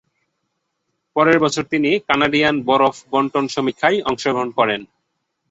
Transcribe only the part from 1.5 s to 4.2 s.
তিনি কানাডিয়ান বরফ বণ্টন সমীক্ষায়